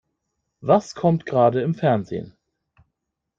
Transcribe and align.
Was 0.61 0.95
kommt 0.95 1.27
gerade 1.27 1.61
im 1.61 1.75
Fernsehen? 1.75 2.35